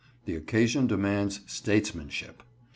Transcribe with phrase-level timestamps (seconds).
[0.25, 2.41] The occasion demands statesmanship.